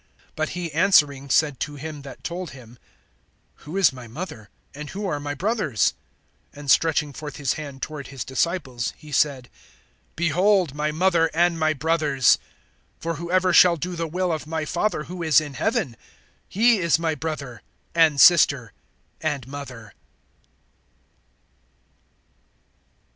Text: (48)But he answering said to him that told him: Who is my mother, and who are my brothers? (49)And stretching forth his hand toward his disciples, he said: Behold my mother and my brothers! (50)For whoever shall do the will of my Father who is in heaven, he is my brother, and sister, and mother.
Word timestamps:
(48)But 0.35 0.47
he 0.49 0.71
answering 0.71 1.29
said 1.29 1.59
to 1.59 1.75
him 1.75 2.01
that 2.01 2.23
told 2.23 2.49
him: 2.57 2.79
Who 3.67 3.77
is 3.77 3.93
my 3.93 4.07
mother, 4.07 4.49
and 4.73 4.89
who 4.89 5.05
are 5.05 5.19
my 5.19 5.35
brothers? 5.35 5.93
(49)And 6.55 6.69
stretching 6.71 7.13
forth 7.13 7.35
his 7.35 7.53
hand 7.53 7.83
toward 7.83 8.07
his 8.07 8.23
disciples, 8.25 8.93
he 8.97 9.11
said: 9.11 9.47
Behold 10.15 10.73
my 10.73 10.91
mother 10.91 11.29
and 11.35 11.59
my 11.59 11.73
brothers! 11.73 12.39
(50)For 12.99 13.17
whoever 13.17 13.53
shall 13.53 13.77
do 13.77 13.95
the 13.95 14.07
will 14.07 14.31
of 14.31 14.47
my 14.47 14.65
Father 14.65 15.03
who 15.03 15.21
is 15.21 15.39
in 15.39 15.53
heaven, 15.53 15.95
he 16.49 16.79
is 16.79 16.97
my 16.97 17.13
brother, 17.13 17.61
and 17.93 18.19
sister, 18.19 18.73
and 19.21 19.45
mother. 19.47 19.93